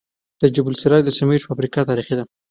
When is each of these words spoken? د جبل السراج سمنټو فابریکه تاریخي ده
د 0.41 0.43
جبل 0.55 0.73
السراج 0.75 1.03
سمنټو 1.17 1.47
فابریکه 1.49 1.87
تاریخي 1.89 2.13
ده 2.17 2.23